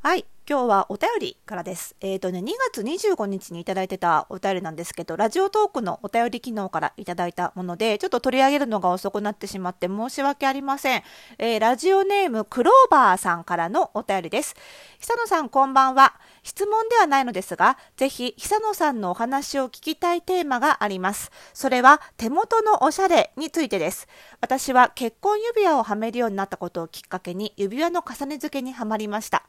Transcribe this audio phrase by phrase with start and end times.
[0.00, 0.24] はい。
[0.50, 1.94] 今日はお便りからです。
[2.00, 11.02] えっ、とね、2月25日にいただいてたお便りなんですけど、ラジオトークのお便り機能からいただいたもので、ちょっと取り上げるのが遅くなってしまって申し訳ありません。
[11.36, 14.56] えーラジオネームクローバーさんからのお便りです。
[15.00, 16.14] 久野さんこんばんは。
[16.42, 21.30] 質問ではないのですが、ぜひ久野さんのお話を聞きたいテーマがあります。
[21.52, 24.08] それは手元のおしゃれについてです。
[24.40, 29.42] 私は結婚指輪をはめるようになったことをきっかけに指輪の重ね付けにはまりました。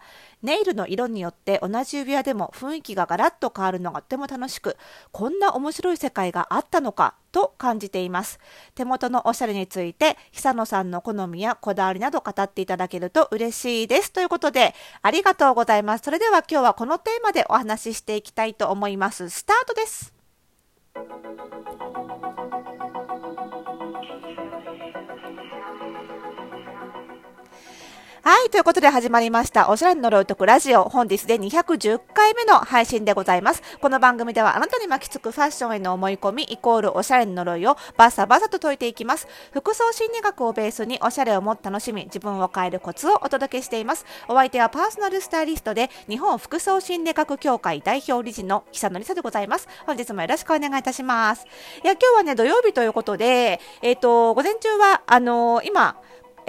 [0.43, 4.75] ネイルの色によって同じ指輪でも雰囲気がガラッと変わるのがとても楽しく、
[5.11, 8.39] こんな面白い世界があったのかと感じています。
[8.75, 14.11] 手元のおしゃれについて、久野さんの好みやこだわりなど語っていただけると嬉しいです。
[14.11, 16.03] ということで、ありがとうございます。
[16.03, 19.29] それでは今日はこのテーマでお話ししていきたいと思います。
[19.29, 20.13] スタートです。
[28.21, 28.49] はい。
[28.49, 29.69] ということで始まりました。
[29.69, 30.83] おしゃれに呪うとくラジオ。
[30.83, 33.63] 本日で210回目の配信でございます。
[33.79, 39.25] この番組ではあなたに巻きつくファッションへの思い込みイコールおしゃれに呪いをバサバサと解いていきます。
[39.53, 44.05] 服装心理学をベースにおしゃれをもっと楽しみ、自分を変えるコツをお届けしています。
[44.27, 49.69] お相手はパーソナルスタイリストで日本服装心理学協会代表理事の久野里沙でございます。
[49.85, 51.45] 本日もよろしくお願いいたします。
[51.85, 55.95] いや、今日はね、土曜日ということで、えっ、と、午前中は、あのー今、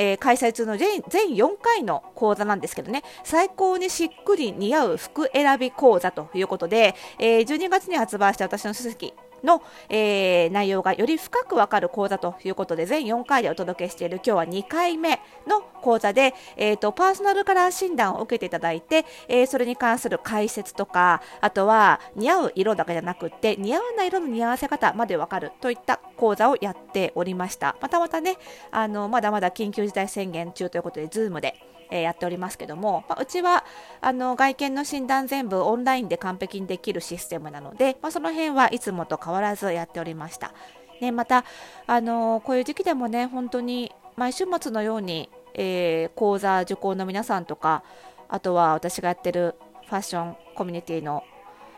[0.01, 9.13] えー開催中の全全4回の講座なんですけどね、最高にしっくり似合う服選び講座ということで、えー12月に発売した私の書籍
[9.45, 27.77] の、えー内容がより深くわかる講座ということで、全4回でお届けしている今日は2回目の講座で、えーと、パーソナルカラー診断を受けていただいて、えーそれに関する解説とか、あとは似合う色だけじゃなくって、似合わない色の似合わせ方までわかるといった講座をやっておりました。
[27.81, 28.37] またまたね、
[28.71, 31.55] あの、まだまだ緊急事態宣言中ということで、ズームで、
[31.91, 33.65] えーやっておりますけども、まあ、うちは
[34.01, 40.53] あの外見の診断全部オンラインで完璧にできるシステムなので、まあ、その辺はいつもと変わらずやっておりました。
[41.01, 41.45] ね、また、
[41.87, 47.83] あのこういう時期でもね、本当に毎週末のように、えー講座受講の皆さんとか、
[48.29, 49.55] あとは私がやってる
[49.87, 51.25] ファッションコミュニティの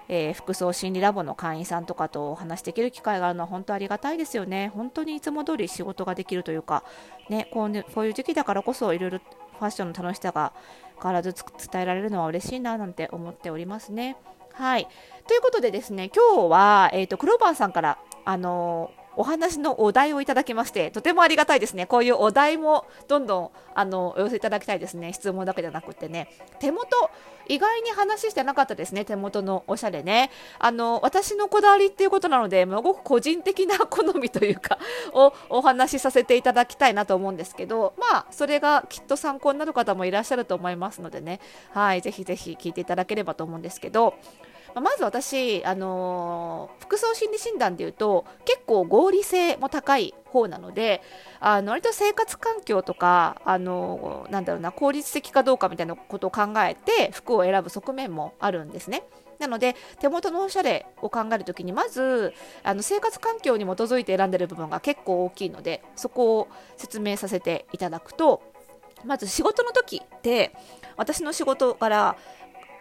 [0.09, 4.71] えー服装心理ラボの会員さんとかとお話しできる機会があるのは本当ありがたいですよね。
[4.75, 6.83] 本当にいつも通り仕事ができるというか、
[7.29, 9.21] ね、こうねこういう時期だからこそいろいろ
[9.63, 10.53] ファッションの楽しさが
[11.01, 11.35] 変わらず
[11.73, 14.17] 伝えられるのは嬉しいななんて思っておりますね。
[14.53, 14.89] はい。
[15.27, 21.87] ということでですね、今日は、えっ、と、クローバーさんから、あのお話のお題をいただきまして、とてもありがたいですね。
[21.87, 25.13] こういうお題もどんどんあのお寄せいただきたいですね。
[25.13, 26.29] 質問だけじゃなくてね。
[26.59, 26.89] 手元、
[27.49, 29.05] 意外に話してなかったですね。
[29.05, 30.31] 手元のおしゃれね。
[30.59, 34.79] あの、私のこだわりっていうことなので、すごく個人的な好みというか、
[35.13, 41.41] をお話しさせていただきたいなと思うんですけど、まあ、それがきっと参考になる方もいらっしゃると思いますのでね。
[41.71, 42.01] はい。
[42.01, 44.15] ぜひぜひ聞いていただければと思うんですけど、
[44.75, 51.01] まず私、あのー服装心理診断でいうと結構合理性も高い方なので
[51.41, 59.05] あの割と生活環境とか、あのーなんだろうな効率的かどうかみたいなことを考えて服を選ぶ側面もあるんですね。
[59.39, 68.43] なので手元のおしゃれを考えるときにまずあの生活環境に基づいて選んでる部分が結構大きいのでそこを説明させていただくと
[69.05, 70.55] まず仕事の時って
[70.97, 72.17] 私の仕事から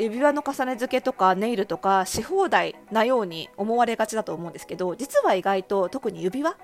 [0.01, 6.57] 指輪の重ね付けとかネイルとかし放題なように思われがちだと思うんですけど実は意外と特に指輪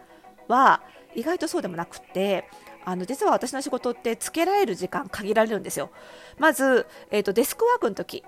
[0.48, 0.82] は
[1.16, 2.50] 意外とそうでもなくって
[2.86, 5.90] あの実は私の仕事ってつけられる時間限られるんですよ。
[6.38, 8.24] まず、えー、とデスクワークの時。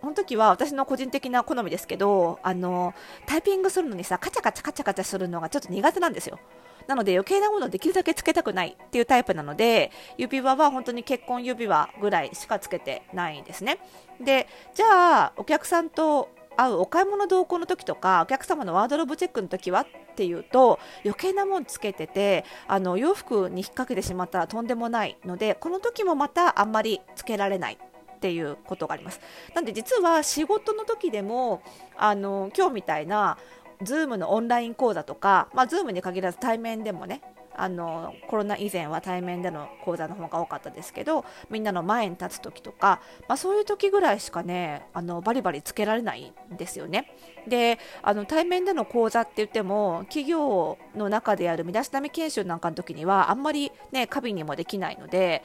[0.00, 2.92] この時は私の個人的な好みですけどあの
[3.24, 6.38] タイピングするのにさカチャカチャカチャカチャするのがちょっと苦手なんですよ。
[6.86, 13.78] なので余計なものをできるだけつけたくないっていうタイプなので指輪は本当に結婚指輪ぐらいしかつけてないんですね
[14.20, 19.86] でじゃあお客さんと会うお買い物同行の時とかお客様のワードローブチェックの時はっ
[20.16, 27.78] ていうと余計なもんつけててあの洋服に引っ掛けてしまったらとんでもないのでこの時もまたあんまりつけられない
[28.14, 29.20] っていうことがあります。
[29.54, 31.62] なんで実は仕事の時でも
[31.96, 33.36] あの今日みたいな
[33.84, 37.22] Zoom のオンライン講座とか、まあ、Zoom に限らず対面でもね
[37.56, 47.14] あのコロナ以前は対面での講座の方が多かったですけどみんなの前に立つ時とか、まあ、そういう時ぐらいしかねあのバリバリつけられないんですよね。
[47.46, 55.42] であの対面での講座って言っても企業の中でやる身だしなみ研修なんかの時にはあんまりね過敏にもできないので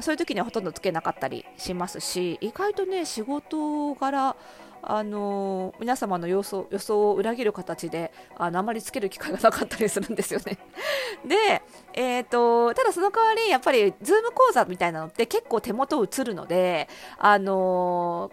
[0.00, 4.34] そういう時にはほとんどつけなかったりしますし意外とね仕事柄
[4.82, 10.58] あの皆様の予想予想を裏切る形であのあまりつける機会がなかったりするんですよね。
[11.24, 11.62] で、
[11.94, 16.88] えーと、ただその代わりやっぱりズーム講座みたいなのって結構手元映るので、
[17.18, 18.30] あの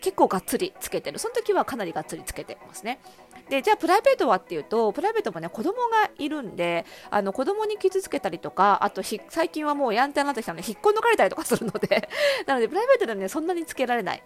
[0.00, 3.00] 結構がっつりつけてるその時はかなりがっつりつけてますね。
[3.48, 12.08] でじゃあプライベートはっていうとプライベートもね子供がいるんであの子供に傷つけたりとかあと最近はもうやんちゃになってきたので引っこ抜かれたりとかするので
[12.46, 14.22] なのでプライベートでねそんなにつけられない。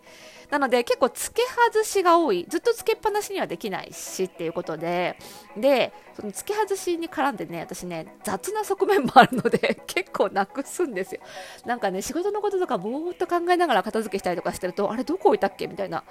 [0.50, 2.44] なので結構付け外しが多い。
[2.46, 5.16] ずっとつけっぱなしにはできないしっていうことで
[5.56, 11.20] でその付け外しに絡んでね私ね雑な側面もあるので 結構なくすんですよ。
[11.64, 15.66] なんかね仕事のこととかぼーっと考えながら片付けしたりとかしてるとあれどこ置いたっけ？
[15.68, 16.04] みたいな。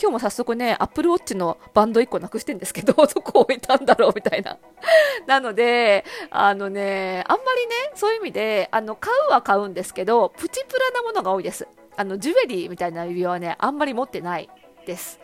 [0.00, 4.58] 今日も早速ね Apple Watch のバンド1個なくしてんですけど どこ置いたんだろうみたいな。
[5.26, 11.66] なのであのねあんまりねそういう意味であの買うは買うんですけどプチプラなものが多いです。
[11.96, 14.48] あのジュエリーみたいな指輪はねあんまり持ってない
[14.86, 15.20] です。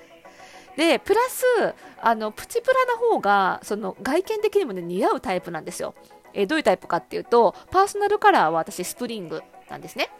[0.77, 5.94] でプラスあのプチプラな方がその外見的にもね似合うタイプなんですよ。
[6.32, 10.11] えどういうタイプかっていうとパーソナルカラーは私スプリングなんですね。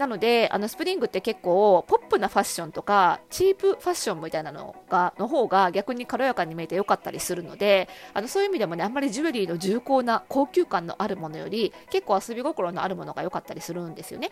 [0.00, 14.30] なのであのスプリングって結構ポップなファッションとかチープファッションみたいなのがの方が逆に軽やかに見えて良かったりするのであのそういう意味でもねあんまりジュエリーの重厚な高級感のあるものより結構遊び心のあるものが良かったりするんですよね。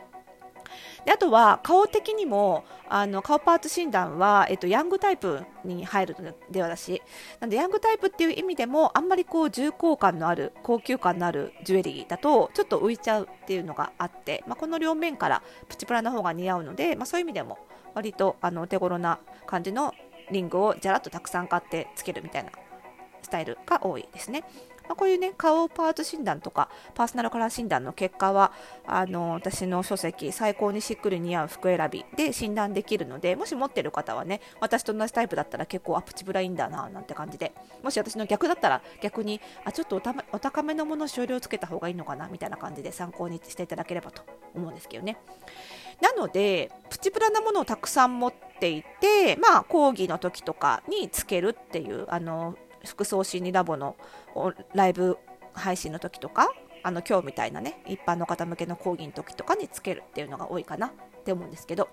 [1.04, 7.02] であとは顔的にもあの顔パーツ診断は、えっと、ヤングタイプに入るので私
[7.40, 17.58] なんでヤングタイプっていう意味でもあんまりこう重厚感のある高級感のあるジュエリーだとちょっと浮いちゃうっていうのがあって、まあ、この両面からプチプラの方が似合うので、まあ、そういう意味でも
[17.94, 19.94] 割とあのお手頃な感じの
[20.30, 22.50] リングをじゃらっとたくさん買ってつけるみたいな
[23.22, 24.44] スタイルが多いですね。
[24.88, 28.52] まあ、こういうね顔パーツ診断とかパーソナルカラー診断の結果は
[28.86, 37.52] あの私の書籍最高にしっくり似合う服選びで診断できるのでもし持ってる方はね私と同じタイプだったら結構アプチブラいいんだななんて感じで
[37.82, 40.00] もし私の逆だったら逆にあちょっと
[40.32, 44.22] お高めのもの少量つけた方がいいのかなみたいな感じで参考にしていただければと
[44.54, 45.18] 思うんですけどね。
[46.00, 53.96] なのでプチプラなものをたくさん持っていてまあ講義の時とかにつけるっていうあの服装心理ラボの
[54.74, 55.18] ライブ
[55.52, 56.48] 配信の時とか
[56.82, 60.90] あの今日みたいなね一般の方向けの講義の時とかにつけるっていうのが多いかなっ
[61.24, 61.88] て思うんですけど。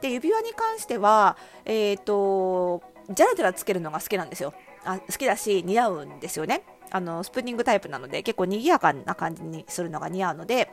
[0.00, 4.54] で指輪に関してはえっ、ー、とじゃらじゃらつけるのが好きなんですよ。
[4.84, 6.62] あ好きだし似合うんですよね。
[6.90, 10.70] あのスプリングタイプなので結構賑やかな感じにするのが似合うので、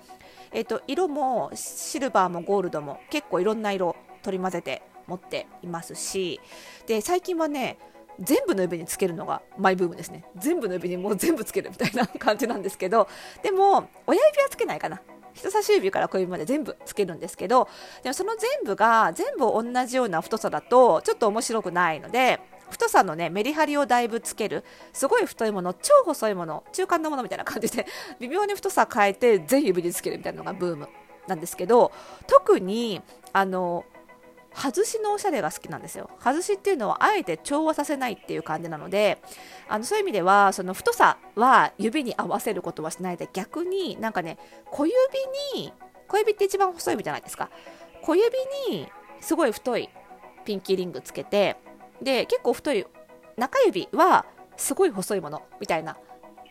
[0.51, 6.41] えー、と色もシルバーもゴールドも結構いろんな色取り混ぜて持っていますし
[6.87, 7.77] で最近はね
[8.19, 10.25] 全部の指につけるのがマイブームですね。
[10.37, 13.07] 全部の指にもう全部つけるみたいな感じなんですけど
[13.41, 15.01] でも親指はつけないかな。
[15.33, 17.69] 人差し指から小指まで全部つけるんですけど
[18.03, 22.39] でもその全部が全部同じような太さだとちょっと面白くないので
[22.69, 24.63] 太さのねメリハリをだいぶつける
[24.93, 27.85] すごい太いもの超細いもの中間のものみたいな感じで
[28.19, 30.87] 微妙に太さ変えて全指につけるみたいなのがブーム
[31.27, 31.91] なんですけど
[32.27, 33.01] 特に
[33.33, 33.85] あの
[34.53, 36.09] 外しのおしゃれが好きなんですよ。
[36.19, 39.21] 外しっていうのはあえて調和させないっていう感じなので
[39.67, 44.37] あのそういう意味ではその太さは指に合わせることはしないで逆になんかね
[44.71, 44.97] 小指
[45.55, 45.73] に
[46.07, 47.49] 小指って一番細い指じゃないですか。
[48.01, 48.27] 小指
[48.69, 48.87] に
[49.21, 49.89] すごい太い
[50.45, 51.57] ピンキーリングつけて
[52.01, 52.85] で結構太い
[53.37, 54.25] 中指は
[54.57, 55.97] すごい細いものみたいな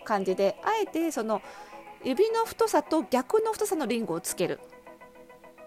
[0.04, 1.42] 感じであえてその
[2.04, 4.60] 指の太さと逆の太さのリングをつける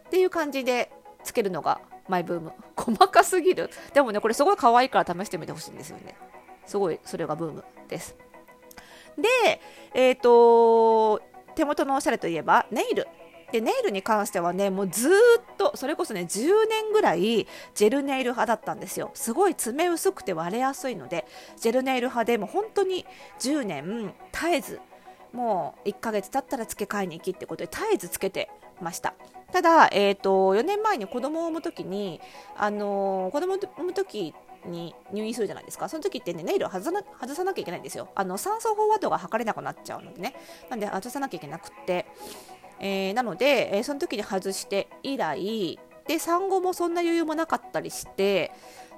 [0.08, 0.92] っていう感じで
[1.24, 3.70] つけるのがマイブーム細かすぎる。
[3.94, 6.18] でもねこれすごい可愛いから試してみてほしいんですよね。
[6.66, 8.16] すごいそれがブームです。
[9.18, 9.62] で
[9.94, 11.22] えっ、ー、と
[11.56, 13.08] 手元のおしゃれといえばネイル。
[13.52, 15.12] でネイルに関してはねもうずっ
[15.58, 19.12] とそれこそね10年ぐらいジェルネイル派だったんですよ。
[19.14, 21.26] すごい爪薄くて割れやすいので
[21.58, 23.06] ジェルネイル派でも本当に
[23.40, 24.80] 10年絶えず
[25.34, 28.50] もう1ヶ月経ったら付け替えに行きってことで絶えずつけて
[28.82, 29.14] ました。
[29.52, 32.22] ただ、えーと、4年前に子供を産む時に、
[32.58, 34.34] あのー、子供を産む時
[34.66, 35.90] に入院するじゃないですか。
[35.90, 38.10] その時ってねネイルを外さな外さなきゃいけないんですよ。
[38.16, 40.36] あの酸素飽和度が測れなくなっちゃうのでね。
[40.70, 42.06] なんで外さなきゃいけなくて、
[42.80, 48.52] えー、なので、えー、その時に外して以来で産後もそんな余裕もなかったりして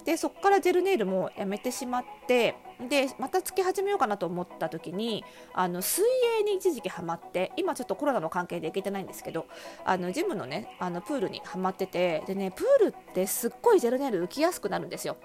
[0.06, 2.56] でそこからジェルネイルもやめてしまって
[2.90, 5.24] でまたつき始めようかなと思った時に
[5.54, 6.04] あの水
[6.40, 9.46] 泳に一時期ハマって今ちょっとコロナの関係で行けてないんですけど
[9.86, 15.18] あのジムのねあのプールにはまっててでねプールってすっごいジェルネイル浮きやすくなるんですよ。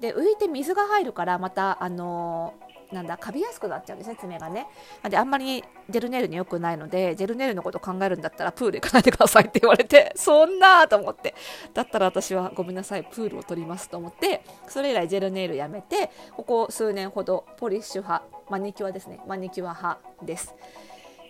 [0.00, 2.54] で浮いて水が入るからまたあの
[2.92, 4.66] なんだカビやすくなっちゃうんですね爪がね。
[5.08, 11.34] であんまりジェルネイルに良くないのでジェルネイルのこと考えるんだったらプール行かないでくださいって言われて そんなと思って。
[11.74, 20.54] だったら私はごめんなさいプールを取りますと思ってそれ以来ジェルネイルやめてここ数年ほどポリッシュ派マニキュアですねマニキュア派です。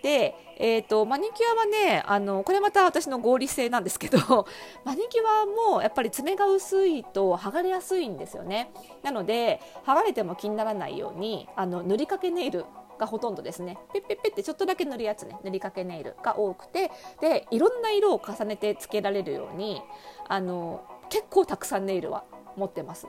[0.01, 4.17] で、えーと、マニキュアはねあのこれまた私の合理性なんですけど
[4.85, 8.71] マニキュアもやっぱり爪が薄いと剥がれやすいんですよね。
[9.03, 12.65] なので剥がれても気にならないようにあの塗りかけネイル
[12.97, 13.77] がほとんどですね。
[13.93, 15.37] ペッペッペってちょっとだけ塗るやつね。
[15.43, 16.91] 塗りかけネイルが多くて
[17.21, 19.81] でいろんな色を重ねてつけられるように
[20.27, 22.23] あの結構たくさんネイルは
[22.55, 23.07] 持ってます。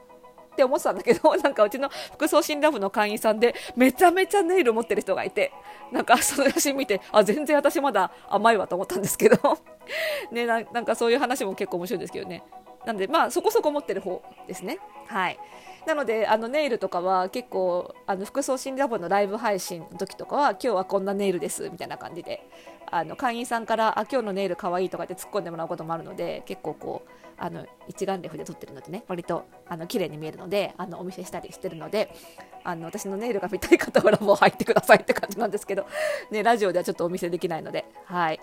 [0.53, 5.53] って思ってたんだけど、 なんかうちの服装診断部の会員さんで、めちゃめちゃネイル持ってる人がいて、
[5.93, 9.59] なんかその写真見て、あ、全然私まだ甘いわと思ったんですけど、
[10.31, 12.43] ねな、なんかそういう話も結構面白いんですけどね。
[12.85, 14.79] なんで、まあそこそこ持ってる方ですね。
[15.07, 15.39] はい。
[15.87, 22.47] なのであのネイルとかは結構あの服装診ラボのライブ配信の時とかは今日はこんなネイルですみたいな感じで
[22.91, 32.15] あの会員さんからあ今日のネイルかわいいとかって突っ込んでもらうこともあるので結構こうあの一眼レフで撮ってるのでね割とあの綺麗に見えるのであのお見せしたりしてるので
[32.63, 35.87] あの私のネイルが見たい方はラボ入ってくださいって感じなんですけど、
[36.31, 37.87] ね、ラジオではちょっとお見せできないので。
[38.05, 38.41] はい。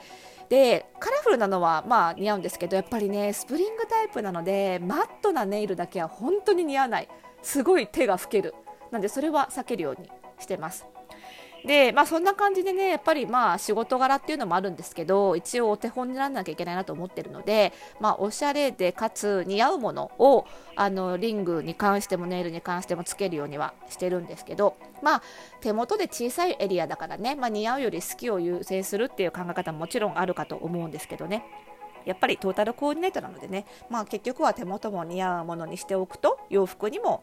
[0.50, 7.10] でカラフルなのはまあ似合うんですけどやっぱりねスプリングタイプなのでマットなネイルだけは本当に似合わない。
[7.44, 8.56] すごい手が老ける。
[8.92, 10.86] なんでそれは避けるようにしてます。
[11.66, 20.46] で、まあそんな感じでね、やっぱりまあ仕事柄っていうのもあるんですけど、一応お手本にならなきゃいけないなと思ってるので、まあおしゃれでかつ似合うものを、
[20.76, 25.22] あの、リングに関してもネイルに関してもつけるようにはしてるんですけど、まあ
[25.62, 31.44] 手元で小さいエリアだからね、まあ似合うより好きを優先するっていう考え方ももちろんあるかと思うんですけどね。
[32.06, 37.22] やっぱりトータルコーディネートなのでね、まあ、結局は手元も似合うものにしておくと洋服にも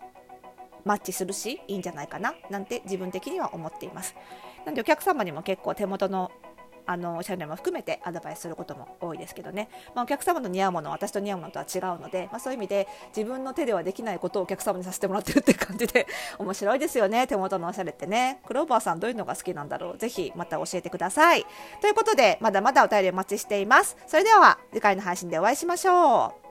[0.84, 4.14] マッチするしいいんじゃないかななんて自分的には思っています。
[4.64, 6.30] なのでお客様にも結構手元の
[6.86, 16.06] あのおしゃれも含めてアドバイスすることも多いですけどね、まあ、お客様の似合うものは私と似合うものとは違うので、まあ、そういう意味で自分の手ではできないことをお客様にさせてもらってるって感じで
[16.38, 18.40] 面白いですよね手元のおしゃれってね。
[18.46, 21.46] クローバーさんどういうのが好きなんだろうぜひまた教えてください。
[21.80, 23.96] ということでまだまだお便りお待ちしています。
[24.06, 26.43] それでは次回の配信でお会いしましょう。